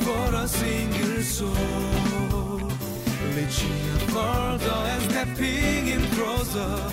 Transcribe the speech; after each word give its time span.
for 0.00 0.34
a 0.34 0.48
single 0.48 1.22
soul. 1.22 1.50
And 4.92 5.02
stepping 5.10 5.88
in 5.88 6.02
closer. 6.10 6.92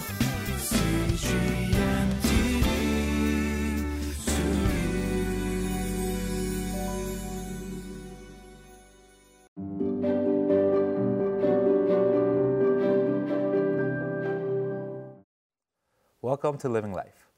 Welcome 16.21 16.57
to 16.57 16.69
Living 16.69 16.93
Life. 16.93 17.29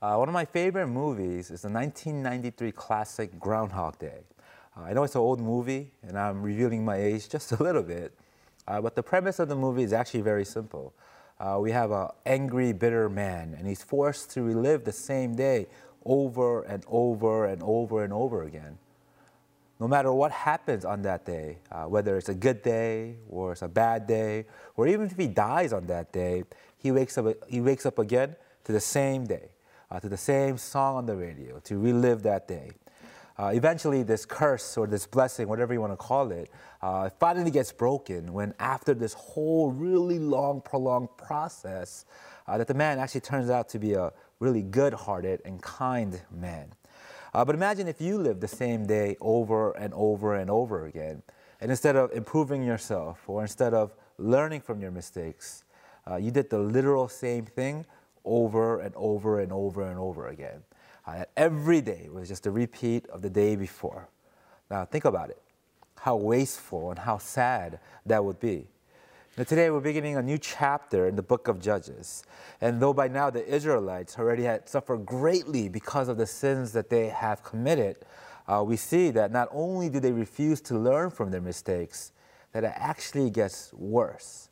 Uh, 0.00 0.14
one 0.16 0.28
of 0.28 0.32
my 0.32 0.44
favorite 0.44 0.86
movies 0.86 1.50
is 1.50 1.62
the 1.62 1.68
1993 1.68 2.72
classic 2.72 3.38
Groundhog 3.40 3.98
Day. 3.98 4.20
Uh, 4.80 4.84
I 4.84 4.92
know 4.92 5.02
it's 5.02 5.14
an 5.14 5.20
old 5.20 5.40
movie, 5.40 5.90
and 6.02 6.18
I'm 6.18 6.42
revealing 6.42 6.84
my 6.84 6.96
age 6.96 7.28
just 7.30 7.52
a 7.52 7.62
little 7.62 7.82
bit, 7.82 8.14
uh, 8.66 8.80
but 8.80 8.94
the 8.94 9.02
premise 9.02 9.38
of 9.38 9.48
the 9.48 9.56
movie 9.56 9.82
is 9.82 9.92
actually 9.92 10.22
very 10.22 10.44
simple. 10.44 10.94
Uh, 11.38 11.58
we 11.60 11.72
have 11.72 11.90
an 11.90 12.08
angry, 12.26 12.72
bitter 12.72 13.08
man, 13.08 13.54
and 13.58 13.66
he's 13.66 13.82
forced 13.82 14.30
to 14.32 14.42
relive 14.42 14.84
the 14.84 14.92
same 14.92 15.34
day 15.34 15.66
over 16.04 16.62
and 16.62 16.84
over 16.86 17.46
and 17.46 17.62
over 17.62 18.04
and 18.04 18.12
over 18.12 18.42
again. 18.42 18.78
No 19.78 19.88
matter 19.88 20.12
what 20.12 20.30
happens 20.30 20.84
on 20.84 21.00
that 21.02 21.24
day, 21.24 21.58
uh, 21.72 21.84
whether 21.84 22.18
it's 22.18 22.28
a 22.28 22.34
good 22.34 22.62
day 22.62 23.16
or 23.30 23.52
it's 23.52 23.62
a 23.62 23.68
bad 23.68 24.06
day, 24.06 24.44
or 24.76 24.86
even 24.86 25.06
if 25.06 25.16
he 25.16 25.26
dies 25.26 25.72
on 25.72 25.86
that 25.86 26.12
day, 26.12 26.44
he 26.76 26.92
wakes 26.92 27.16
up, 27.16 27.26
he 27.48 27.62
wakes 27.62 27.86
up 27.86 27.98
again 27.98 28.36
to 28.64 28.72
the 28.72 28.80
same 28.80 29.24
day, 29.24 29.48
uh, 29.90 29.98
to 29.98 30.08
the 30.10 30.18
same 30.18 30.58
song 30.58 30.96
on 30.96 31.06
the 31.06 31.16
radio, 31.16 31.58
to 31.60 31.78
relive 31.78 32.22
that 32.22 32.46
day. 32.46 32.72
Uh, 33.40 33.52
eventually, 33.54 34.02
this 34.02 34.26
curse 34.26 34.76
or 34.76 34.86
this 34.86 35.06
blessing, 35.06 35.48
whatever 35.48 35.72
you 35.72 35.80
want 35.80 35.94
to 35.94 35.96
call 35.96 36.30
it, 36.30 36.50
uh, 36.82 37.08
finally 37.18 37.50
gets 37.50 37.72
broken 37.72 38.34
when, 38.34 38.52
after 38.58 38.92
this 38.92 39.14
whole 39.14 39.70
really 39.70 40.18
long, 40.18 40.60
prolonged 40.60 41.08
process, 41.16 42.04
uh, 42.46 42.58
that 42.58 42.66
the 42.66 42.74
man 42.74 42.98
actually 42.98 43.22
turns 43.22 43.48
out 43.48 43.66
to 43.66 43.78
be 43.78 43.94
a 43.94 44.12
really 44.40 44.60
good 44.60 44.92
hearted 44.92 45.40
and 45.46 45.62
kind 45.62 46.20
man. 46.30 46.68
Uh, 47.32 47.42
but 47.42 47.54
imagine 47.54 47.88
if 47.88 47.98
you 47.98 48.18
lived 48.18 48.42
the 48.42 48.48
same 48.48 48.84
day 48.84 49.16
over 49.22 49.72
and 49.72 49.94
over 49.94 50.34
and 50.34 50.50
over 50.50 50.84
again, 50.84 51.22
and 51.62 51.70
instead 51.70 51.96
of 51.96 52.12
improving 52.12 52.62
yourself 52.62 53.26
or 53.26 53.40
instead 53.40 53.72
of 53.72 53.94
learning 54.18 54.60
from 54.60 54.82
your 54.82 54.90
mistakes, 54.90 55.64
uh, 56.06 56.16
you 56.16 56.30
did 56.30 56.50
the 56.50 56.58
literal 56.58 57.08
same 57.08 57.46
thing 57.46 57.86
over 58.22 58.80
and 58.80 58.94
over 58.96 59.40
and 59.40 59.50
over 59.50 59.82
and 59.88 59.98
over 59.98 60.28
again. 60.28 60.60
Uh, 61.06 61.24
every 61.36 61.80
day 61.80 62.08
was 62.12 62.28
just 62.28 62.46
a 62.46 62.50
repeat 62.50 63.06
of 63.08 63.22
the 63.22 63.30
day 63.30 63.56
before. 63.56 64.08
Now, 64.70 64.84
think 64.84 65.04
about 65.04 65.30
it 65.30 65.40
how 66.00 66.16
wasteful 66.16 66.88
and 66.90 66.98
how 66.98 67.18
sad 67.18 67.78
that 68.06 68.24
would 68.24 68.40
be. 68.40 68.66
Now, 69.36 69.44
today 69.44 69.70
we're 69.70 69.80
beginning 69.80 70.16
a 70.16 70.22
new 70.22 70.38
chapter 70.38 71.06
in 71.06 71.14
the 71.14 71.22
book 71.22 71.46
of 71.46 71.60
Judges. 71.60 72.24
And 72.62 72.80
though 72.80 72.94
by 72.94 73.08
now 73.08 73.28
the 73.28 73.46
Israelites 73.46 74.18
already 74.18 74.44
had 74.44 74.66
suffered 74.68 75.04
greatly 75.04 75.68
because 75.68 76.08
of 76.08 76.16
the 76.16 76.26
sins 76.26 76.72
that 76.72 76.88
they 76.88 77.08
have 77.08 77.42
committed, 77.42 77.96
uh, 78.48 78.64
we 78.66 78.76
see 78.76 79.10
that 79.10 79.30
not 79.30 79.48
only 79.52 79.90
do 79.90 80.00
they 80.00 80.10
refuse 80.10 80.60
to 80.62 80.78
learn 80.78 81.10
from 81.10 81.30
their 81.30 81.40
mistakes, 81.42 82.12
that 82.52 82.64
it 82.64 82.72
actually 82.74 83.30
gets 83.30 83.72
worse. 83.74 84.48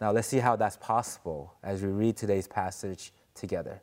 Now, 0.00 0.12
let's 0.12 0.28
see 0.28 0.38
how 0.38 0.56
that's 0.56 0.76
possible 0.76 1.54
as 1.62 1.82
we 1.82 1.88
read 1.88 2.16
today's 2.16 2.46
passage 2.46 3.12
together. 3.34 3.80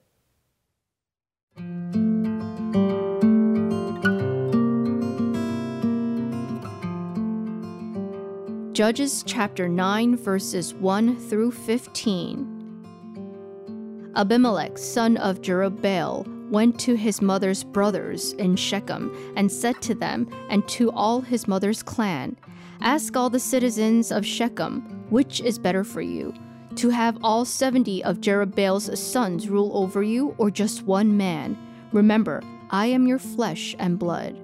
Judges 8.79 9.23
chapter 9.27 9.67
9, 9.67 10.15
verses 10.15 10.73
1 10.73 11.19
through 11.27 11.51
15. 11.51 14.13
Abimelech, 14.15 14.77
son 14.77 15.17
of 15.17 15.41
Jerubbaal, 15.41 16.49
went 16.49 16.79
to 16.79 16.95
his 16.95 17.21
mother's 17.21 17.65
brothers 17.65 18.31
in 18.31 18.55
Shechem 18.55 19.33
and 19.35 19.51
said 19.51 19.81
to 19.81 19.93
them 19.93 20.29
and 20.49 20.65
to 20.69 20.91
all 20.91 21.19
his 21.19 21.45
mother's 21.45 21.83
clan, 21.83 22.37
Ask 22.79 23.17
all 23.17 23.29
the 23.29 23.37
citizens 23.37 24.13
of 24.13 24.25
Shechem, 24.25 24.79
which 25.09 25.41
is 25.41 25.59
better 25.59 25.83
for 25.83 25.99
you, 25.99 26.33
to 26.79 26.89
have 26.89 27.17
all 27.21 27.43
70 27.43 28.05
of 28.05 28.21
Jerubbaal's 28.21 28.97
sons 28.97 29.49
rule 29.49 29.69
over 29.73 30.01
you, 30.01 30.33
or 30.37 30.49
just 30.49 30.83
one 30.83 31.17
man? 31.17 31.57
Remember, 31.91 32.41
I 32.69 32.85
am 32.85 33.05
your 33.05 33.19
flesh 33.19 33.75
and 33.79 33.99
blood. 33.99 34.39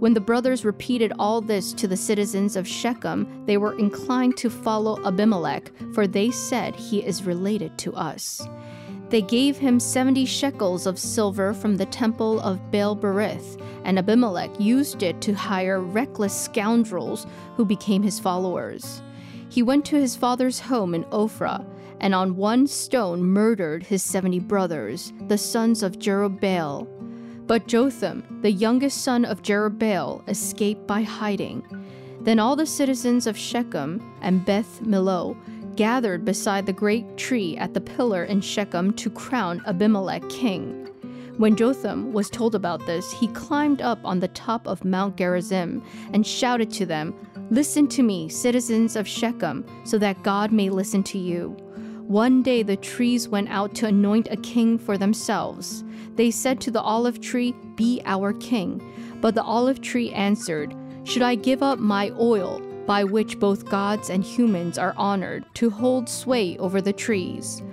When 0.00 0.12
the 0.12 0.20
brothers 0.20 0.64
repeated 0.64 1.12
all 1.16 1.40
this 1.40 1.72
to 1.74 1.86
the 1.86 1.96
citizens 1.96 2.56
of 2.56 2.66
Shechem, 2.66 3.44
they 3.46 3.56
were 3.56 3.78
inclined 3.78 4.36
to 4.38 4.50
follow 4.50 5.00
Abimelech, 5.06 5.70
for 5.94 6.08
they 6.08 6.32
said, 6.32 6.74
He 6.74 7.06
is 7.06 7.22
related 7.22 7.78
to 7.78 7.94
us. 7.94 8.44
They 9.10 9.22
gave 9.22 9.56
him 9.56 9.78
seventy 9.78 10.26
shekels 10.26 10.86
of 10.86 10.98
silver 10.98 11.54
from 11.54 11.76
the 11.76 11.86
temple 11.86 12.40
of 12.40 12.72
Baal 12.72 12.96
Berith, 12.96 13.62
and 13.84 13.96
Abimelech 13.96 14.50
used 14.58 15.04
it 15.04 15.20
to 15.20 15.34
hire 15.34 15.80
reckless 15.80 16.34
scoundrels 16.34 17.28
who 17.56 17.64
became 17.64 18.02
his 18.02 18.18
followers. 18.18 19.02
He 19.48 19.62
went 19.62 19.84
to 19.86 19.96
his 19.96 20.16
father's 20.16 20.58
home 20.58 20.92
in 20.92 21.04
Ophrah, 21.04 21.64
and 22.00 22.14
on 22.14 22.36
one 22.36 22.66
stone 22.66 23.22
murdered 23.22 23.82
his 23.82 24.02
seventy 24.02 24.40
brothers, 24.40 25.12
the 25.28 25.38
sons 25.38 25.82
of 25.82 25.98
Jerubbaal. 25.98 26.86
But 27.46 27.68
Jotham, 27.68 28.40
the 28.42 28.50
youngest 28.50 29.02
son 29.02 29.24
of 29.24 29.42
Jerubbaal, 29.42 30.28
escaped 30.28 30.86
by 30.86 31.02
hiding. 31.02 31.64
Then 32.20 32.38
all 32.38 32.56
the 32.56 32.66
citizens 32.66 33.26
of 33.26 33.38
Shechem 33.38 34.02
and 34.20 34.44
Beth 34.44 34.80
Millo 34.82 35.36
gathered 35.76 36.24
beside 36.24 36.66
the 36.66 36.72
great 36.72 37.16
tree 37.16 37.56
at 37.56 37.74
the 37.74 37.80
pillar 37.80 38.24
in 38.24 38.40
Shechem 38.40 38.92
to 38.94 39.10
crown 39.10 39.62
Abimelech 39.66 40.28
king. 40.28 40.86
When 41.36 41.54
Jotham 41.54 42.12
was 42.12 42.30
told 42.30 42.54
about 42.54 42.86
this, 42.86 43.12
he 43.12 43.28
climbed 43.28 43.82
up 43.82 43.98
on 44.04 44.20
the 44.20 44.28
top 44.28 44.66
of 44.66 44.84
Mount 44.84 45.16
Gerizim 45.16 45.84
and 46.14 46.26
shouted 46.26 46.70
to 46.72 46.86
them, 46.86 47.14
Listen 47.50 47.86
to 47.88 48.02
me, 48.02 48.28
citizens 48.28 48.96
of 48.96 49.06
Shechem, 49.06 49.64
so 49.84 49.98
that 49.98 50.22
God 50.22 50.50
may 50.50 50.70
listen 50.70 51.02
to 51.04 51.18
you. 51.18 51.56
One 52.08 52.40
day 52.40 52.62
the 52.62 52.76
trees 52.76 53.28
went 53.28 53.48
out 53.48 53.74
to 53.76 53.86
anoint 53.86 54.28
a 54.30 54.36
king 54.36 54.78
for 54.78 54.96
themselves. 54.96 55.82
They 56.14 56.30
said 56.30 56.60
to 56.60 56.70
the 56.70 56.80
olive 56.80 57.20
tree, 57.20 57.52
Be 57.74 58.00
our 58.04 58.32
king. 58.32 58.80
But 59.20 59.34
the 59.34 59.42
olive 59.42 59.80
tree 59.80 60.12
answered, 60.12 60.72
Should 61.02 61.22
I 61.22 61.34
give 61.34 61.64
up 61.64 61.80
my 61.80 62.12
oil, 62.20 62.62
by 62.86 63.02
which 63.02 63.40
both 63.40 63.68
gods 63.68 64.08
and 64.08 64.22
humans 64.22 64.78
are 64.78 64.94
honored, 64.96 65.44
to 65.54 65.68
hold 65.68 66.08
sway 66.08 66.56
over 66.58 66.80
the 66.80 66.92
trees? 66.92 67.64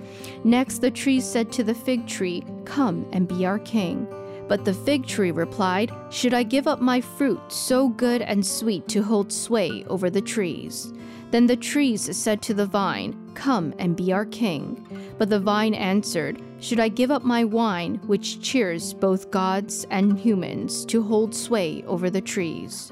Next 0.44 0.79
the 0.79 0.89
trees 0.89 1.25
said 1.25 1.51
to 1.51 1.63
the 1.63 1.75
fig 1.75 2.07
tree, 2.07 2.44
Come 2.65 3.05
and 3.13 3.27
be 3.27 3.45
our 3.45 3.59
king. 3.59 4.07
But 4.47 4.65
the 4.65 4.73
fig 4.73 5.05
tree 5.05 5.31
replied, 5.31 5.91
Should 6.09 6.33
I 6.33 6.43
give 6.43 6.67
up 6.67 6.81
my 6.81 7.01
fruit, 7.01 7.41
so 7.51 7.89
good 7.89 8.21
and 8.21 8.45
sweet, 8.45 8.87
to 8.89 9.01
hold 9.01 9.31
sway 9.31 9.85
over 9.87 10.09
the 10.09 10.21
trees? 10.21 10.93
Then 11.31 11.47
the 11.47 11.55
trees 11.55 12.15
said 12.15 12.41
to 12.43 12.53
the 12.53 12.65
vine, 12.65 13.15
Come 13.33 13.73
and 13.79 13.95
be 13.95 14.13
our 14.13 14.25
king. 14.25 14.85
But 15.17 15.29
the 15.29 15.39
vine 15.39 15.73
answered, 15.73 16.41
Should 16.59 16.79
I 16.79 16.89
give 16.89 17.09
up 17.09 17.23
my 17.23 17.43
wine, 17.43 17.99
which 18.05 18.41
cheers 18.41 18.93
both 18.93 19.31
gods 19.31 19.87
and 19.89 20.19
humans, 20.19 20.85
to 20.85 21.01
hold 21.01 21.33
sway 21.33 21.83
over 21.87 22.09
the 22.09 22.21
trees? 22.21 22.91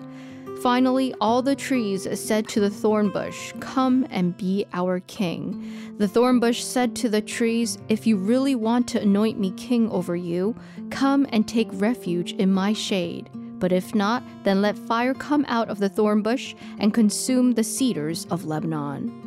Finally, 0.62 1.12
all 1.20 1.42
the 1.42 1.56
trees 1.56 2.08
said 2.20 2.48
to 2.48 2.60
the 2.60 2.70
thorn 2.70 3.10
bush, 3.10 3.52
Come 3.60 4.06
and 4.12 4.38
be 4.38 4.64
our 4.74 5.00
king. 5.08 5.96
The 5.98 6.08
thorn 6.08 6.40
bush 6.40 6.64
said 6.64 6.96
to 6.98 7.10
the 7.10 7.20
trees, 7.22 7.80
If 7.90 8.06
you 8.06 8.16
really 8.16 8.54
want 8.54 8.88
to 8.90 9.02
anoint 9.02 9.40
me 9.40 9.50
king 9.54 9.90
over 9.90 10.16
you, 10.16 10.56
come 10.92 11.26
and 11.32 11.48
take 11.48 11.68
refuge 11.72 12.34
in 12.34 12.54
my 12.54 12.74
shade. 12.74 13.32
But 13.34 13.72
if 13.72 13.96
not, 13.96 14.22
then 14.44 14.62
let 14.62 14.78
fire 14.78 15.16
come 15.16 15.46
out 15.48 15.68
of 15.68 15.80
the 15.80 15.90
thorn 15.90 16.22
bush 16.22 16.54
and 16.78 16.94
consume 16.94 17.54
the 17.54 17.64
cedars 17.64 18.28
of 18.30 18.46
Lebanon. 18.46 19.18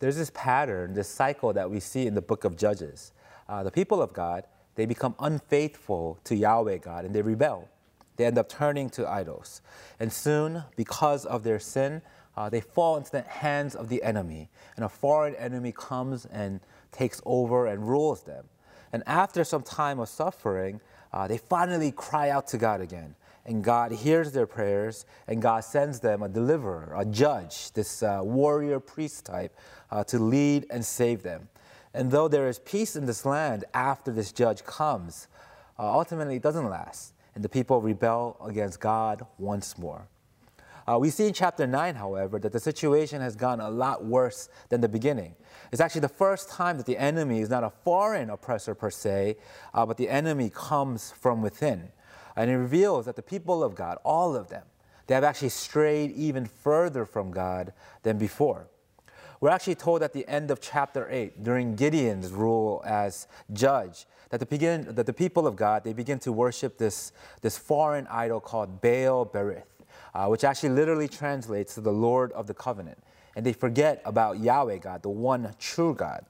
There's 0.00 0.16
this 0.16 0.32
pattern, 0.34 0.92
this 0.92 1.08
cycle 1.08 1.52
that 1.52 1.70
we 1.70 1.78
see 1.78 2.08
in 2.08 2.14
the 2.14 2.22
book 2.22 2.42
of 2.42 2.56
Judges. 2.56 3.12
Uh, 3.48 3.62
the 3.62 3.70
people 3.70 4.02
of 4.02 4.12
God, 4.12 4.42
they 4.74 4.86
become 4.86 5.14
unfaithful 5.20 6.18
to 6.24 6.34
Yahweh 6.34 6.78
God 6.78 7.04
and 7.04 7.14
they 7.14 7.22
rebel. 7.22 7.68
They 8.16 8.26
end 8.26 8.38
up 8.38 8.48
turning 8.48 8.90
to 8.90 9.08
idols. 9.08 9.60
And 10.00 10.12
soon, 10.12 10.64
because 10.76 11.24
of 11.24 11.42
their 11.42 11.58
sin, 11.58 12.02
uh, 12.36 12.48
they 12.50 12.60
fall 12.60 12.96
into 12.96 13.10
the 13.10 13.22
hands 13.22 13.74
of 13.74 13.88
the 13.88 14.02
enemy. 14.02 14.50
And 14.76 14.84
a 14.84 14.88
foreign 14.88 15.34
enemy 15.36 15.72
comes 15.72 16.26
and 16.26 16.60
takes 16.92 17.20
over 17.24 17.66
and 17.66 17.88
rules 17.88 18.22
them. 18.22 18.46
And 18.92 19.02
after 19.06 19.44
some 19.44 19.62
time 19.62 19.98
of 19.98 20.08
suffering, 20.08 20.80
uh, 21.12 21.28
they 21.28 21.38
finally 21.38 21.92
cry 21.92 22.30
out 22.30 22.46
to 22.48 22.58
God 22.58 22.80
again. 22.80 23.14
And 23.44 23.62
God 23.62 23.92
hears 23.92 24.32
their 24.32 24.46
prayers, 24.46 25.06
and 25.28 25.40
God 25.40 25.60
sends 25.60 26.00
them 26.00 26.22
a 26.22 26.28
deliverer, 26.28 26.92
a 26.96 27.04
judge, 27.04 27.72
this 27.72 28.02
uh, 28.02 28.20
warrior 28.22 28.80
priest 28.80 29.24
type, 29.24 29.56
uh, 29.90 30.02
to 30.04 30.18
lead 30.18 30.66
and 30.68 30.84
save 30.84 31.22
them. 31.22 31.48
And 31.94 32.10
though 32.10 32.28
there 32.28 32.48
is 32.48 32.58
peace 32.58 32.96
in 32.96 33.06
this 33.06 33.24
land 33.24 33.64
after 33.72 34.10
this 34.10 34.32
judge 34.32 34.64
comes, 34.64 35.28
uh, 35.78 35.90
ultimately 35.90 36.36
it 36.36 36.42
doesn't 36.42 36.68
last. 36.68 37.12
And 37.36 37.44
the 37.44 37.48
people 37.50 37.82
rebel 37.82 38.38
against 38.44 38.80
God 38.80 39.24
once 39.38 39.76
more. 39.76 40.08
Uh, 40.88 40.98
we 40.98 41.10
see 41.10 41.26
in 41.26 41.34
chapter 41.34 41.66
9, 41.66 41.94
however, 41.96 42.38
that 42.38 42.52
the 42.52 42.58
situation 42.58 43.20
has 43.20 43.36
gone 43.36 43.60
a 43.60 43.68
lot 43.68 44.04
worse 44.04 44.48
than 44.70 44.80
the 44.80 44.88
beginning. 44.88 45.34
It's 45.70 45.80
actually 45.80 46.00
the 46.00 46.08
first 46.08 46.48
time 46.48 46.78
that 46.78 46.86
the 46.86 46.96
enemy 46.96 47.40
is 47.40 47.50
not 47.50 47.62
a 47.62 47.70
foreign 47.84 48.30
oppressor 48.30 48.74
per 48.74 48.90
se, 48.90 49.36
uh, 49.74 49.84
but 49.84 49.98
the 49.98 50.08
enemy 50.08 50.50
comes 50.50 51.12
from 51.12 51.42
within. 51.42 51.88
And 52.36 52.50
it 52.50 52.56
reveals 52.56 53.04
that 53.04 53.16
the 53.16 53.22
people 53.22 53.62
of 53.62 53.74
God, 53.74 53.98
all 54.02 54.34
of 54.34 54.48
them, 54.48 54.64
they 55.06 55.14
have 55.14 55.24
actually 55.24 55.50
strayed 55.50 56.12
even 56.12 56.46
further 56.46 57.04
from 57.04 57.32
God 57.32 57.74
than 58.02 58.16
before. 58.16 58.68
We're 59.40 59.50
actually 59.50 59.74
told 59.74 60.02
at 60.02 60.12
the 60.12 60.26
end 60.28 60.50
of 60.50 60.60
chapter 60.60 61.08
8, 61.10 61.42
during 61.42 61.76
Gideon's 61.76 62.30
rule 62.30 62.82
as 62.86 63.28
judge, 63.52 64.06
that 64.30 64.40
the, 64.40 64.46
begin, 64.46 64.94
that 64.94 65.06
the 65.06 65.12
people 65.12 65.46
of 65.46 65.56
God, 65.56 65.84
they 65.84 65.92
begin 65.92 66.18
to 66.20 66.32
worship 66.32 66.78
this, 66.78 67.12
this 67.42 67.56
foreign 67.56 68.06
idol 68.08 68.40
called 68.40 68.80
Baal 68.80 69.26
Berith 69.26 69.64
uh, 70.16 70.26
which 70.26 70.44
actually 70.44 70.70
literally 70.70 71.08
translates 71.08 71.74
to 71.74 71.82
the 71.82 71.92
Lord 71.92 72.32
of 72.32 72.46
the 72.46 72.54
covenant. 72.54 72.96
And 73.36 73.44
they 73.44 73.52
forget 73.52 74.00
about 74.06 74.40
Yahweh 74.40 74.78
God, 74.78 75.02
the 75.02 75.10
one 75.10 75.54
true 75.58 75.94
God. 75.94 76.24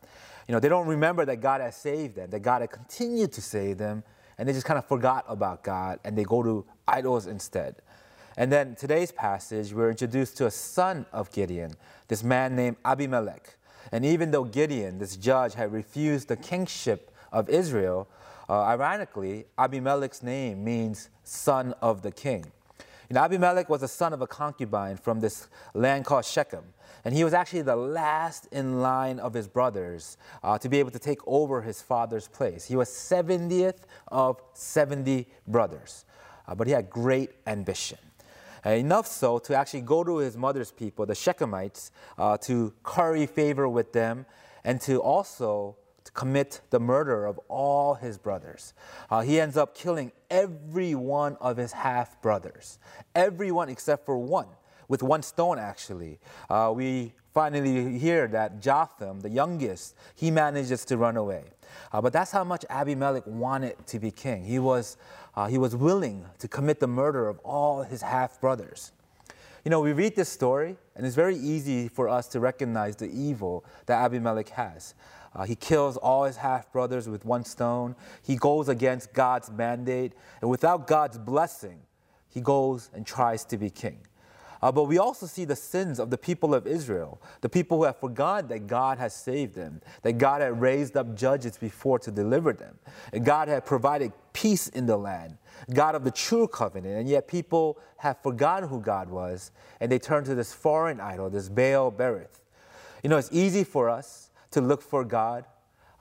You 0.49 0.53
know, 0.53 0.61
they 0.61 0.69
don't 0.69 0.89
remember 0.89 1.25
that 1.25 1.37
God 1.37 1.61
has 1.61 1.77
saved 1.77 2.17
them, 2.17 2.31
that 2.31 2.41
God 2.41 2.63
had 2.63 2.71
continued 2.73 3.33
to 3.35 3.41
save 3.41 3.79
them, 3.79 4.03
and 4.39 4.49
they 4.49 4.53
just 4.53 4.67
kind 4.67 4.77
of 4.77 4.87
forgot 4.87 5.25
about 5.29 5.63
God 5.63 6.01
and 6.05 6.19
they 6.19 6.25
go 6.25 6.43
to 6.43 6.65
idols 6.89 7.29
instead. 7.29 7.77
And 8.37 8.53
then 8.53 8.75
today's 8.75 9.13
passage, 9.13 9.73
we're 9.73 9.91
introduced 9.91 10.37
to 10.39 10.47
a 10.47 10.51
son 10.51 11.07
of 11.13 11.33
Gideon, 11.33 11.73
this 12.09 12.23
man 12.23 12.55
named 12.55 12.77
Abimelech. 12.85 13.57
And 13.93 14.05
even 14.05 14.31
though 14.31 14.45
Gideon, 14.45 14.99
this 14.99 15.17
judge, 15.17 15.55
had 15.55 15.73
refused 15.73 16.29
the 16.29 16.37
kingship 16.37 17.11
of 17.33 17.49
Israel, 17.49 18.09
uh, 18.49 18.63
ironically, 18.63 19.47
Abimelech's 19.59 20.23
name 20.23 20.63
means 20.65 21.09
son 21.25 21.75
of 21.81 22.03
the 22.03 22.13
king. 22.13 22.45
Know, 23.09 23.23
Abimelech 23.23 23.69
was 23.69 23.83
the 23.83 23.89
son 23.89 24.13
of 24.13 24.21
a 24.21 24.27
concubine 24.27 24.97
from 24.97 25.21
this 25.21 25.47
land 25.75 26.05
called 26.05 26.25
Shechem. 26.25 26.65
And 27.05 27.15
he 27.15 27.23
was 27.23 27.33
actually 27.35 27.63
the 27.63 27.77
last 27.77 28.49
in 28.51 28.81
line 28.81 29.21
of 29.21 29.33
his 29.33 29.47
brothers 29.47 30.17
uh, 30.43 30.59
to 30.59 30.69
be 30.69 30.79
able 30.81 30.91
to 30.91 30.99
take 30.99 31.21
over 31.27 31.63
his 31.63 31.81
father's 31.81 32.27
place. 32.27 32.67
He 32.67 32.75
was 32.75 32.89
70th 32.89 33.85
of 34.09 34.43
70 34.55 35.29
brothers, 35.47 36.05
uh, 36.49 36.57
but 36.57 36.67
he 36.67 36.73
had 36.73 36.91
great 36.91 37.31
ambition. 37.47 37.99
Uh, 38.67 38.71
enough 38.71 39.07
so 39.07 39.39
to 39.39 39.55
actually 39.55 39.81
go 39.81 40.03
to 40.03 40.17
his 40.17 40.37
mother's 40.37 40.73
people, 40.73 41.07
the 41.07 41.15
Shechemites, 41.15 41.93
uh, 42.19 42.37
to 42.39 42.75
curry 42.83 43.25
favor 43.25 43.69
with 43.69 43.93
them 43.93 44.27
and 44.65 44.81
to 44.81 45.01
also 45.01 45.77
to 46.03 46.11
commit 46.13 46.61
the 46.71 46.81
murder 46.81 47.27
of 47.27 47.39
all 47.49 47.95
his 47.95 48.19
brothers. 48.19 48.75
Uh, 49.09 49.21
he 49.21 49.41
ends 49.41 49.57
up 49.57 49.77
killing 49.77 50.11
every 50.31 50.97
one 50.97 51.37
of 51.41 51.57
his 51.57 51.73
half 51.73 52.21
brothers, 52.23 52.79
everyone 53.15 53.69
except 53.69 54.05
for 54.05 54.19
one, 54.19 54.49
with 54.89 55.03
one 55.03 55.23
stone 55.23 55.59
actually. 55.59 56.19
Uh, 56.49 56.73
we 56.75 57.13
finally 57.33 57.99
hear 57.99 58.27
that 58.29 58.61
Jotham, 58.61 59.21
the 59.21 59.29
youngest, 59.29 59.95
he 60.15 60.31
manages 60.31 60.85
to 60.87 60.97
run 60.97 61.17
away. 61.17 61.45
Uh, 61.93 62.01
but 62.01 62.13
that's 62.13 62.31
how 62.31 62.45
much 62.45 62.65
Abimelech 62.71 63.27
wanted 63.27 63.75
to 63.87 63.99
be 63.99 64.11
king. 64.11 64.45
He 64.45 64.59
was, 64.59 64.97
uh, 65.35 65.47
he 65.47 65.59
was 65.59 65.77
willing 65.77 66.25
to 66.39 66.49
commit 66.49 66.81
the 66.81 66.87
murder 66.87 67.29
of 67.29 67.39
all 67.41 67.83
his 67.83 68.03
half 68.03 68.41
brothers. 68.41 68.93
You 69.65 69.71
know, 69.71 69.81
we 69.81 69.93
read 69.93 70.15
this 70.15 70.29
story, 70.29 70.77
and 70.95 71.05
it's 71.05 71.17
very 71.17 71.37
easy 71.37 71.89
for 71.89 72.09
us 72.09 72.29
to 72.29 72.41
recognize 72.41 72.97
the 72.97 73.11
evil 73.11 73.65
that 73.87 74.01
Abimelech 74.03 74.49
has. 74.51 74.95
Uh, 75.35 75.45
he 75.45 75.55
kills 75.55 75.99
all 75.99 76.25
his 76.25 76.37
half 76.37 76.73
brothers 76.73 77.09
with 77.09 77.25
one 77.25 77.45
stone. 77.45 77.95
He 78.23 78.37
goes 78.37 78.71
against 78.71 79.13
God's 79.13 79.51
mandate. 79.51 80.15
And 80.41 80.49
without 80.49 80.87
God's 80.87 81.19
blessing, 81.19 81.81
he 82.29 82.41
goes 82.41 82.91
and 82.95 83.07
tries 83.07 83.45
to 83.47 83.59
be 83.59 83.69
king. 83.69 83.99
Uh, 84.63 84.73
but 84.73 84.85
we 84.85 84.99
also 84.99 85.27
see 85.27 85.45
the 85.45 85.57
sins 85.57 85.99
of 85.99 86.11
the 86.11 86.19
people 86.19 86.55
of 86.55 86.67
Israel, 86.67 87.21
the 87.41 87.49
people 87.49 87.79
who 87.79 87.85
have 87.85 87.99
forgotten 87.99 88.49
that 88.49 88.67
God 88.67 88.99
has 88.99 89.15
saved 89.15 89.55
them, 89.55 89.81
that 90.03 90.15
God 90.15 90.41
had 90.41 90.61
raised 90.61 90.97
up 90.97 91.15
judges 91.15 91.59
before 91.59 91.99
to 92.01 92.11
deliver 92.11 92.53
them, 92.53 92.79
and 93.13 93.25
God 93.25 93.49
had 93.49 93.65
provided 93.65 94.13
peace 94.33 94.69
in 94.69 94.87
the 94.87 94.97
land, 94.97 95.39
God 95.73 95.95
of 95.95 96.05
the 96.05 96.11
true 96.11 96.49
covenant. 96.49 96.97
And 96.97 97.09
yet 97.09 97.29
people 97.29 97.79
have 97.99 98.23
forgotten 98.23 98.69
who 98.69 98.81
God 98.81 99.09
was, 99.09 99.51
and 99.81 99.91
they 99.91 99.99
turn 99.99 100.25
to 100.25 100.35
this 100.35 100.53
foreign 100.53 101.01
idol, 101.01 101.31
this 101.31 101.49
Baal 101.49 101.93
Berith. 101.93 102.41
You 103.03 103.11
know, 103.11 103.19
it's 103.19 103.31
easy 103.33 103.65
for 103.65 103.89
us 103.89 104.31
to 104.51 104.61
look 104.61 104.83
for 104.83 105.05
God 105.05 105.45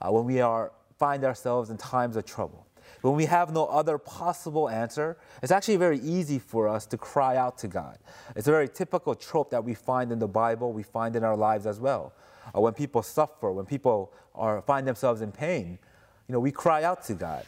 uh, 0.00 0.10
when 0.10 0.24
we 0.24 0.40
are, 0.40 0.72
find 0.98 1.24
ourselves 1.24 1.70
in 1.70 1.76
times 1.76 2.16
of 2.16 2.24
trouble. 2.24 2.65
When 3.02 3.14
we 3.14 3.26
have 3.26 3.52
no 3.52 3.66
other 3.66 3.98
possible 3.98 4.68
answer, 4.68 5.16
it's 5.42 5.52
actually 5.52 5.76
very 5.76 5.98
easy 6.00 6.38
for 6.38 6.68
us 6.68 6.86
to 6.86 6.98
cry 6.98 7.36
out 7.36 7.58
to 7.58 7.68
God. 7.68 7.98
It's 8.34 8.48
a 8.48 8.50
very 8.50 8.68
typical 8.68 9.14
trope 9.14 9.50
that 9.50 9.64
we 9.64 9.74
find 9.74 10.12
in 10.12 10.18
the 10.18 10.28
Bible, 10.28 10.72
we 10.72 10.82
find 10.82 11.16
in 11.16 11.24
our 11.24 11.36
lives 11.36 11.66
as 11.66 11.78
well. 11.80 12.12
Uh, 12.54 12.60
when 12.60 12.72
people 12.72 13.02
suffer, 13.02 13.50
when 13.52 13.66
people 13.66 14.12
are, 14.34 14.62
find 14.62 14.86
themselves 14.86 15.20
in 15.20 15.32
pain, 15.32 15.78
you 16.28 16.32
know, 16.32 16.40
we 16.40 16.52
cry 16.52 16.82
out 16.82 17.04
to 17.04 17.14
God. 17.14 17.44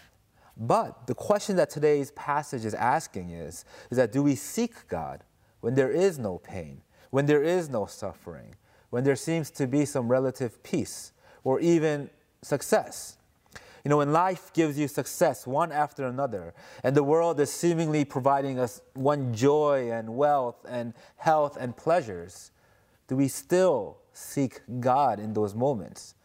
But 0.56 1.06
the 1.06 1.14
question 1.14 1.56
that 1.56 1.70
today's 1.70 2.10
passage 2.12 2.64
is 2.64 2.74
asking 2.74 3.30
is, 3.30 3.64
is 3.90 3.96
that 3.96 4.12
do 4.12 4.22
we 4.22 4.34
seek 4.34 4.88
God 4.88 5.22
when 5.60 5.74
there 5.74 5.90
is 5.90 6.18
no 6.18 6.38
pain, 6.38 6.82
when 7.10 7.26
there 7.26 7.42
is 7.42 7.68
no 7.68 7.86
suffering, 7.86 8.54
when 8.90 9.04
there 9.04 9.16
seems 9.16 9.50
to 9.52 9.66
be 9.66 9.84
some 9.84 10.08
relative 10.08 10.62
peace 10.62 11.12
or 11.44 11.60
even 11.60 12.10
success. 12.42 13.17
You 13.88 13.90
know, 13.92 13.98
when 13.98 14.12
life 14.12 14.52
gives 14.52 14.78
you 14.78 14.86
success 14.86 15.46
one 15.46 15.72
after 15.72 16.06
another, 16.06 16.52
and 16.84 16.94
the 16.94 17.02
world 17.02 17.40
is 17.40 17.50
seemingly 17.50 18.04
providing 18.04 18.58
us 18.58 18.82
one 18.92 19.32
joy 19.32 19.90
and 19.90 20.14
wealth 20.14 20.56
and 20.68 20.92
health 21.16 21.56
and 21.58 21.74
pleasures, 21.74 22.50
do 23.06 23.16
we 23.16 23.28
still 23.28 23.96
seek 24.12 24.60
God 24.78 25.18
in 25.18 25.32
those 25.32 25.54
moments? 25.54 26.16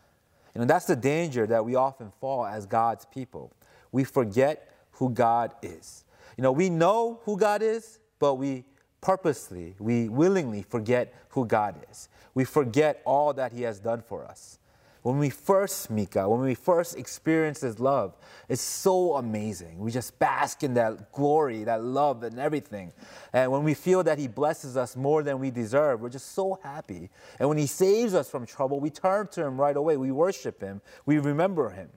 You 0.53 0.59
know, 0.59 0.67
that's 0.67 0.87
the 0.87 0.97
danger 0.97 1.47
that 1.47 1.63
we 1.63 1.75
often 1.75 2.11
fall 2.19 2.45
as 2.45 2.65
God's 2.65 3.05
people. 3.05 3.53
We 3.93 4.03
forget 4.03 4.69
who 4.91 5.09
God 5.11 5.53
is. 5.61 6.03
You 6.35 6.41
know, 6.41 6.51
we 6.51 6.69
know 6.69 7.21
who 7.23 7.37
God 7.37 7.61
is, 7.61 7.99
but 8.19 8.33
we 8.33 8.65
purposely, 8.99 9.75
we 9.79 10.09
willingly 10.09 10.63
forget 10.63 11.13
who 11.29 11.45
God 11.45 11.75
is. 11.89 12.09
We 12.33 12.43
forget 12.43 13.01
all 13.05 13.31
that 13.35 13.53
He 13.53 13.61
has 13.61 13.79
done 13.79 14.01
for 14.01 14.25
us. 14.25 14.59
When 15.03 15.19
we 15.19 15.29
first 15.29 15.89
God, 16.11 16.29
when 16.29 16.39
we 16.39 16.55
first 16.55 16.97
experience 16.97 17.59
His 17.59 17.77
love, 17.77 18.15
it's 18.47 18.61
so 18.61 19.15
amazing. 19.15 19.77
We 19.79 19.91
just 19.91 20.17
bask 20.17 20.63
in 20.63 20.73
that 20.75 21.11
glory, 21.11 21.65
that 21.65 21.83
love, 21.83 22.23
and 22.23 22.39
everything. 22.39 22.93
And 23.33 23.51
when 23.51 23.63
we 23.65 23.73
feel 23.73 24.01
that 24.03 24.17
He 24.17 24.29
blesses 24.29 24.77
us 24.77 24.95
more 24.95 25.21
than 25.21 25.39
we 25.39 25.51
deserve, 25.51 25.99
we're 25.99 26.07
just 26.07 26.33
so 26.33 26.57
happy. 26.63 27.09
And 27.37 27.49
when 27.49 27.57
He 27.57 27.67
saves 27.67 28.13
us 28.13 28.29
from 28.29 28.45
trouble, 28.45 28.79
we 28.79 28.89
turn 28.89 29.27
to 29.27 29.45
Him 29.45 29.59
right 29.59 29.75
away. 29.75 29.97
We 29.97 30.11
worship 30.11 30.61
Him, 30.61 30.81
we 31.05 31.19
remember 31.19 31.69
Him. 31.69 31.89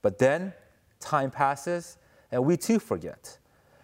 But 0.00 0.18
then 0.18 0.54
time 0.98 1.30
passes, 1.30 1.98
and 2.32 2.42
we 2.46 2.56
too 2.56 2.78
forget. 2.78 3.36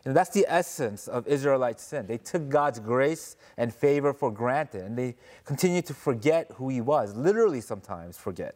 And 0.06 0.14
that's 0.14 0.30
the 0.30 0.46
essence 0.48 1.08
of 1.08 1.26
Israelite 1.26 1.80
sin. 1.80 2.06
They 2.06 2.18
took 2.18 2.48
God's 2.48 2.78
grace 2.78 3.36
and 3.56 3.74
favor 3.74 4.12
for 4.12 4.30
granted, 4.30 4.84
and 4.84 4.96
they 4.96 5.16
continue 5.44 5.82
to 5.82 5.94
forget 5.94 6.48
who 6.54 6.68
He 6.68 6.80
was, 6.80 7.16
literally, 7.16 7.60
sometimes 7.60 8.16
forget. 8.16 8.54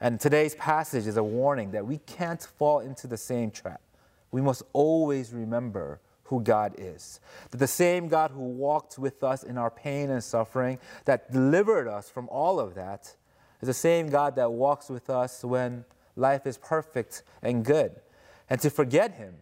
And 0.00 0.20
today's 0.20 0.54
passage 0.54 1.08
is 1.08 1.16
a 1.16 1.24
warning 1.24 1.72
that 1.72 1.84
we 1.84 1.98
can't 1.98 2.40
fall 2.40 2.78
into 2.78 3.08
the 3.08 3.16
same 3.16 3.50
trap. 3.50 3.80
We 4.30 4.40
must 4.40 4.62
always 4.72 5.32
remember 5.32 5.98
who 6.22 6.40
God 6.40 6.76
is. 6.78 7.18
That 7.50 7.58
the 7.58 7.66
same 7.66 8.06
God 8.06 8.30
who 8.30 8.44
walked 8.44 8.96
with 8.96 9.24
us 9.24 9.42
in 9.42 9.58
our 9.58 9.72
pain 9.72 10.08
and 10.08 10.22
suffering, 10.22 10.78
that 11.04 11.32
delivered 11.32 11.88
us 11.88 12.08
from 12.08 12.28
all 12.28 12.60
of 12.60 12.76
that, 12.76 13.16
is 13.60 13.66
the 13.66 13.74
same 13.74 14.08
God 14.08 14.36
that 14.36 14.52
walks 14.52 14.88
with 14.88 15.10
us 15.10 15.42
when 15.42 15.84
life 16.14 16.46
is 16.46 16.56
perfect 16.58 17.24
and 17.42 17.64
good. 17.64 17.96
And 18.48 18.60
to 18.60 18.70
forget 18.70 19.14
Him 19.14 19.34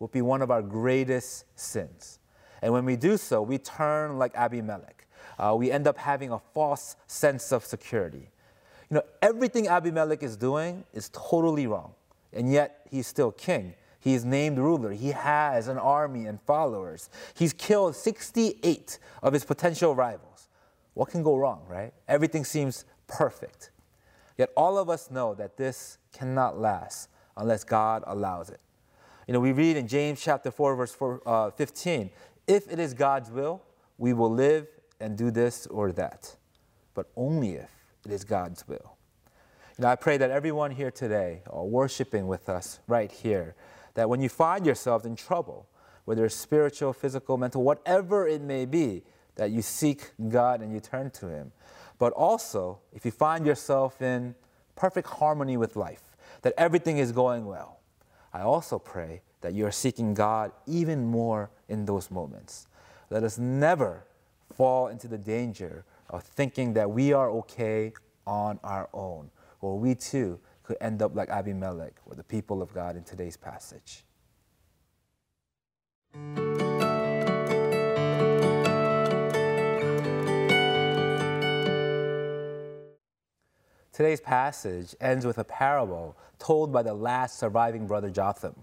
will 0.00 0.08
be 0.08 0.22
one 0.22 0.42
of 0.42 0.50
our 0.50 0.62
greatest 0.62 1.44
sins. 1.54 2.18
And 2.62 2.72
when 2.72 2.84
we 2.84 2.96
do 2.96 3.16
so, 3.16 3.42
we 3.42 3.58
turn 3.58 4.18
like 4.18 4.34
Abimelech. 4.34 5.06
Uh, 5.38 5.54
we 5.56 5.70
end 5.70 5.86
up 5.86 5.96
having 5.96 6.32
a 6.32 6.38
false 6.52 6.96
sense 7.06 7.52
of 7.52 7.64
security. 7.64 8.30
You 8.90 8.96
know, 8.96 9.02
everything 9.22 9.68
Abimelech 9.68 10.22
is 10.22 10.36
doing 10.36 10.84
is 10.92 11.10
totally 11.12 11.66
wrong, 11.66 11.92
and 12.32 12.50
yet 12.50 12.86
he's 12.90 13.06
still 13.06 13.30
king. 13.30 13.74
He 14.00 14.14
is 14.14 14.24
named 14.24 14.58
ruler. 14.58 14.92
He 14.92 15.10
has 15.10 15.68
an 15.68 15.78
army 15.78 16.26
and 16.26 16.40
followers. 16.42 17.10
He's 17.34 17.52
killed 17.52 17.94
68 17.94 18.98
of 19.22 19.32
his 19.32 19.44
potential 19.44 19.94
rivals. 19.94 20.48
What 20.94 21.10
can 21.10 21.22
go 21.22 21.36
wrong, 21.36 21.62
right? 21.68 21.92
Everything 22.08 22.44
seems 22.44 22.84
perfect. 23.06 23.70
Yet 24.38 24.50
all 24.56 24.78
of 24.78 24.88
us 24.88 25.10
know 25.10 25.34
that 25.34 25.58
this 25.58 25.98
cannot 26.12 26.58
last 26.58 27.10
unless 27.36 27.62
God 27.62 28.02
allows 28.06 28.48
it. 28.48 28.60
You 29.30 29.34
know, 29.34 29.38
we 29.38 29.52
read 29.52 29.76
in 29.76 29.86
James 29.86 30.20
chapter 30.20 30.50
4, 30.50 30.74
verse 30.74 30.92
four, 30.92 31.22
uh, 31.24 31.52
15, 31.52 32.10
if 32.48 32.66
it 32.66 32.80
is 32.80 32.94
God's 32.94 33.30
will, 33.30 33.62
we 33.96 34.12
will 34.12 34.28
live 34.28 34.66
and 34.98 35.16
do 35.16 35.30
this 35.30 35.68
or 35.68 35.92
that, 35.92 36.34
but 36.94 37.06
only 37.14 37.52
if 37.52 37.70
it 38.04 38.10
is 38.10 38.24
God's 38.24 38.66
will. 38.66 38.96
You 39.78 39.82
know, 39.82 39.86
I 39.86 39.94
pray 39.94 40.16
that 40.16 40.32
everyone 40.32 40.72
here 40.72 40.90
today, 40.90 41.42
or 41.46 41.68
worshiping 41.68 42.26
with 42.26 42.48
us 42.48 42.80
right 42.88 43.12
here, 43.12 43.54
that 43.94 44.08
when 44.08 44.20
you 44.20 44.28
find 44.28 44.66
yourselves 44.66 45.06
in 45.06 45.14
trouble, 45.14 45.68
whether 46.06 46.24
it's 46.24 46.34
spiritual, 46.34 46.92
physical, 46.92 47.38
mental, 47.38 47.62
whatever 47.62 48.26
it 48.26 48.42
may 48.42 48.64
be, 48.64 49.04
that 49.36 49.52
you 49.52 49.62
seek 49.62 50.10
God 50.28 50.60
and 50.60 50.72
you 50.72 50.80
turn 50.80 51.08
to 51.12 51.28
Him. 51.28 51.52
But 52.00 52.12
also, 52.14 52.80
if 52.92 53.04
you 53.04 53.12
find 53.12 53.46
yourself 53.46 54.02
in 54.02 54.34
perfect 54.74 55.06
harmony 55.06 55.56
with 55.56 55.76
life, 55.76 56.16
that 56.42 56.52
everything 56.58 56.98
is 56.98 57.12
going 57.12 57.46
well, 57.46 57.79
I 58.32 58.42
also 58.42 58.78
pray 58.78 59.22
that 59.40 59.54
you 59.54 59.66
are 59.66 59.72
seeking 59.72 60.14
God 60.14 60.52
even 60.66 61.06
more 61.06 61.50
in 61.68 61.84
those 61.84 62.10
moments. 62.10 62.66
Let 63.10 63.24
us 63.24 63.38
never 63.38 64.04
fall 64.52 64.88
into 64.88 65.08
the 65.08 65.18
danger 65.18 65.84
of 66.08 66.22
thinking 66.22 66.74
that 66.74 66.90
we 66.90 67.12
are 67.12 67.30
okay 67.30 67.92
on 68.26 68.60
our 68.62 68.88
own, 68.92 69.30
or 69.60 69.78
we 69.78 69.94
too 69.94 70.38
could 70.62 70.76
end 70.80 71.02
up 71.02 71.16
like 71.16 71.28
Abimelech 71.28 71.94
or 72.06 72.14
the 72.14 72.22
people 72.22 72.62
of 72.62 72.72
God 72.72 72.96
in 72.96 73.02
today's 73.02 73.36
passage. 73.36 74.04
Today's 84.00 84.22
passage 84.22 84.96
ends 84.98 85.26
with 85.26 85.36
a 85.36 85.44
parable 85.44 86.16
told 86.38 86.72
by 86.72 86.82
the 86.82 86.94
last 86.94 87.38
surviving 87.38 87.86
brother 87.86 88.08
Jotham. 88.08 88.54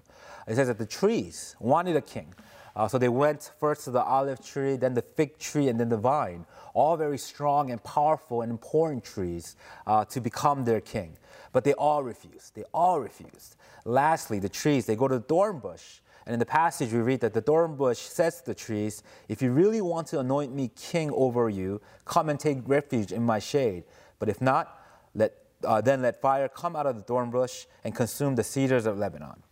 It 0.48 0.56
says 0.56 0.68
that 0.68 0.80
the 0.80 0.86
trees 0.88 1.56
wanted 1.60 1.96
a 1.96 2.02
king. 2.02 2.34
Uh, 2.76 2.88
so 2.88 2.98
they 2.98 3.08
went 3.08 3.52
first 3.60 3.84
to 3.84 3.92
the 3.92 4.02
olive 4.02 4.44
tree, 4.44 4.78
then 4.78 4.96
the 4.96 5.04
fig 5.04 5.38
tree, 5.38 5.68
and 5.68 5.80
then 5.80 5.90
the 5.90 5.98
vine, 5.98 6.44
all 6.74 6.98
very 6.98 7.20
strong 7.20 7.70
and 7.70 7.84
powerful 7.84 8.42
and 8.42 8.50
important 8.50 9.04
trees 9.04 9.58
uh, 9.86 10.04
to 10.06 10.20
become 10.20 10.66
their 10.66 10.82
king. 10.82 11.16
But 11.54 11.64
they 11.64 11.74
all 11.74 12.02
refused. 12.02 12.56
They 12.56 12.64
all 12.74 13.00
refused. 13.00 13.58
Lastly, 13.86 14.40
the 14.40 14.50
trees, 14.50 14.88
they 14.88 14.96
go 14.96 15.08
to 15.08 15.20
the 15.20 15.24
thorn 15.24 15.60
bush. 15.60 16.00
And 16.26 16.34
in 16.34 16.40
the 16.40 16.48
passage, 16.48 16.92
we 16.92 16.98
read 16.98 17.20
that 17.20 17.36
the 17.36 17.44
thorn 17.44 17.76
bush 17.76 18.00
says 18.00 18.40
to 18.40 18.46
the 18.48 18.56
trees, 18.56 19.04
If 19.30 19.44
you 19.44 19.52
really 19.52 19.82
want 19.82 20.08
to 20.08 20.20
anoint 20.20 20.52
me 20.52 20.72
king 20.76 21.12
over 21.12 21.48
you, 21.48 21.80
come 22.06 22.30
and 22.30 22.40
take 22.40 22.58
refuge 22.66 23.12
in 23.12 23.22
my 23.22 23.38
shade. 23.38 23.84
But 24.18 24.30
if 24.30 24.42
not, 24.42 24.77
let, 25.18 25.34
uh, 25.66 25.82
then 25.82 26.02
let 26.02 26.22
fire 26.22 26.48
come 26.48 26.76
out 26.76 26.86
of 26.86 26.96
the 26.96 27.02
thorn 27.02 27.30
bush 27.30 27.66
and 27.84 27.94
consume 27.94 28.36
the 28.36 28.44
cedars 28.44 28.86
of 28.86 28.98
Lebanon. 28.98 29.44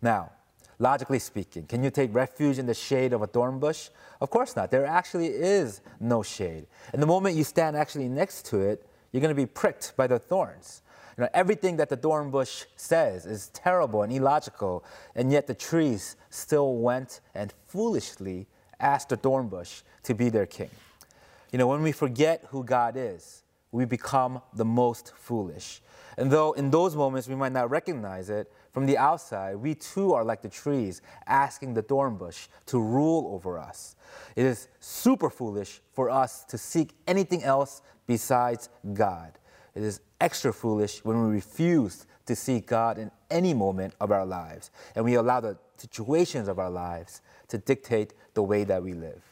Now, 0.00 0.30
logically 0.78 1.18
speaking, 1.18 1.66
can 1.66 1.84
you 1.84 1.90
take 1.90 2.14
refuge 2.14 2.58
in 2.58 2.66
the 2.66 2.74
shade 2.74 3.12
of 3.12 3.20
a 3.20 3.26
thorn 3.26 3.58
bush? 3.58 3.90
Of 4.20 4.30
course 4.30 4.56
not. 4.56 4.70
There 4.70 4.86
actually 4.86 5.26
is 5.26 5.82
no 5.98 6.22
shade. 6.22 6.66
And 6.92 7.02
the 7.02 7.06
moment 7.06 7.36
you 7.36 7.44
stand 7.44 7.76
actually 7.76 8.08
next 8.08 8.46
to 8.46 8.60
it, 8.60 8.86
you're 9.12 9.20
going 9.20 9.34
to 9.34 9.42
be 9.42 9.46
pricked 9.46 9.94
by 9.96 10.06
the 10.06 10.18
thorns. 10.18 10.82
You 11.18 11.24
know, 11.24 11.30
everything 11.34 11.76
that 11.76 11.88
the 11.88 11.96
thorn 11.96 12.30
bush 12.30 12.64
says 12.76 13.26
is 13.26 13.48
terrible 13.48 14.02
and 14.02 14.12
illogical, 14.12 14.84
and 15.14 15.30
yet 15.32 15.46
the 15.46 15.54
trees 15.54 16.16
still 16.30 16.76
went 16.76 17.20
and 17.34 17.52
foolishly 17.66 18.46
asked 18.78 19.10
the 19.10 19.16
thorn 19.16 19.48
bush 19.48 19.82
to 20.04 20.14
be 20.14 20.28
their 20.30 20.46
king. 20.46 20.70
You 21.52 21.58
know, 21.58 21.66
when 21.66 21.82
we 21.82 21.92
forget 21.92 22.44
who 22.48 22.62
God 22.62 22.94
is, 22.96 23.42
we 23.72 23.84
become 23.84 24.42
the 24.54 24.64
most 24.64 25.12
foolish. 25.16 25.80
And 26.16 26.30
though 26.30 26.52
in 26.52 26.70
those 26.70 26.96
moments 26.96 27.28
we 27.28 27.34
might 27.34 27.52
not 27.52 27.70
recognize 27.70 28.30
it, 28.30 28.52
from 28.72 28.86
the 28.86 28.98
outside, 28.98 29.56
we 29.56 29.74
too 29.74 30.12
are 30.12 30.24
like 30.24 30.42
the 30.42 30.48
trees 30.48 31.02
asking 31.26 31.74
the 31.74 31.82
thorn 31.82 32.16
bush 32.16 32.48
to 32.66 32.78
rule 32.80 33.32
over 33.34 33.58
us. 33.58 33.96
It 34.36 34.44
is 34.44 34.68
super 34.78 35.30
foolish 35.30 35.80
for 35.92 36.08
us 36.10 36.44
to 36.46 36.58
seek 36.58 36.94
anything 37.06 37.42
else 37.42 37.82
besides 38.06 38.68
God. 38.92 39.38
It 39.74 39.82
is 39.82 40.00
extra 40.20 40.52
foolish 40.52 41.04
when 41.04 41.26
we 41.26 41.34
refuse 41.34 42.06
to 42.26 42.36
seek 42.36 42.66
God 42.66 42.98
in 42.98 43.10
any 43.30 43.54
moment 43.54 43.94
of 44.00 44.10
our 44.10 44.26
lives 44.26 44.70
and 44.94 45.04
we 45.04 45.14
allow 45.14 45.40
the 45.40 45.56
situations 45.76 46.48
of 46.48 46.58
our 46.58 46.70
lives 46.70 47.22
to 47.48 47.58
dictate 47.58 48.14
the 48.34 48.42
way 48.42 48.64
that 48.64 48.82
we 48.82 48.92
live. 48.92 49.29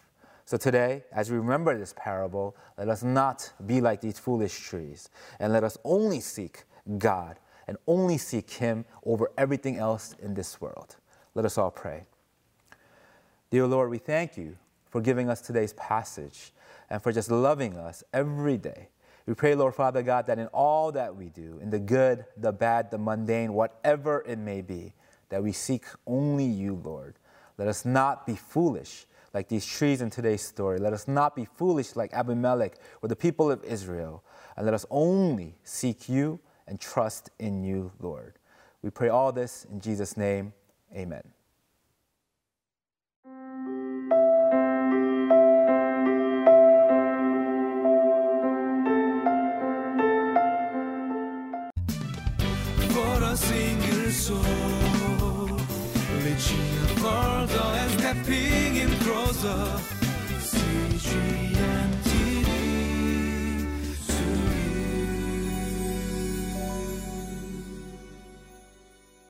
So 0.48 0.56
today, 0.56 1.04
as 1.12 1.30
we 1.30 1.36
remember 1.36 1.76
this 1.76 1.92
parable, 1.94 2.56
let 2.78 2.88
us 2.88 3.02
not 3.02 3.52
be 3.66 3.82
like 3.82 4.00
these 4.00 4.18
foolish 4.18 4.58
trees, 4.58 5.10
and 5.38 5.52
let 5.52 5.62
us 5.62 5.76
only 5.84 6.20
seek 6.20 6.64
God 6.96 7.38
and 7.66 7.76
only 7.86 8.16
seek 8.16 8.48
Him 8.52 8.86
over 9.04 9.30
everything 9.36 9.76
else 9.76 10.14
in 10.22 10.32
this 10.32 10.58
world. 10.58 10.96
Let 11.34 11.44
us 11.44 11.58
all 11.58 11.70
pray. 11.70 12.04
Dear 13.50 13.66
Lord, 13.66 13.90
we 13.90 13.98
thank 13.98 14.38
you 14.38 14.56
for 14.88 15.02
giving 15.02 15.28
us 15.28 15.42
today's 15.42 15.74
passage 15.74 16.54
and 16.88 17.02
for 17.02 17.12
just 17.12 17.30
loving 17.30 17.76
us 17.76 18.02
every 18.14 18.56
day. 18.56 18.88
We 19.26 19.34
pray, 19.34 19.54
Lord 19.54 19.74
Father 19.74 20.02
God, 20.02 20.26
that 20.28 20.38
in 20.38 20.46
all 20.46 20.92
that 20.92 21.14
we 21.14 21.28
do, 21.28 21.58
in 21.60 21.68
the 21.68 21.78
good, 21.78 22.24
the 22.38 22.52
bad, 22.52 22.90
the 22.90 22.96
mundane, 22.96 23.52
whatever 23.52 24.24
it 24.26 24.38
may 24.38 24.62
be, 24.62 24.94
that 25.28 25.42
we 25.42 25.52
seek 25.52 25.84
only 26.06 26.46
you, 26.46 26.80
Lord. 26.82 27.16
Let 27.58 27.68
us 27.68 27.84
not 27.84 28.26
be 28.26 28.34
foolish 28.34 29.04
like 29.34 29.48
these 29.48 29.66
trees 29.66 30.00
in 30.00 30.10
today's 30.10 30.42
story. 30.42 30.78
Let 30.78 30.92
us 30.92 31.06
not 31.06 31.36
be 31.36 31.44
foolish 31.44 31.96
like 31.96 32.12
Abimelech 32.12 32.76
or 33.02 33.08
the 33.08 33.16
people 33.16 33.50
of 33.50 33.62
Israel. 33.64 34.24
And 34.56 34.64
let 34.64 34.74
us 34.74 34.86
only 34.90 35.56
seek 35.62 36.08
you 36.08 36.40
and 36.66 36.80
trust 36.80 37.30
in 37.38 37.62
you, 37.62 37.92
Lord. 38.00 38.38
We 38.82 38.90
pray 38.90 39.08
all 39.08 39.32
this 39.32 39.66
in 39.70 39.80
Jesus' 39.80 40.16
name. 40.16 40.52
Amen. 40.94 41.22